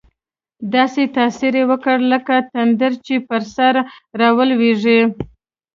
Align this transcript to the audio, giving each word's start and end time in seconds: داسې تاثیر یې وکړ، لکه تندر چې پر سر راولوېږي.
داسې 0.73 1.01
تاثیر 1.17 1.53
یې 1.59 1.65
وکړ، 1.71 1.97
لکه 2.11 2.35
تندر 2.51 2.91
چې 3.05 3.15
پر 3.27 3.41
سر 3.55 3.75
راولوېږي. 4.19 4.99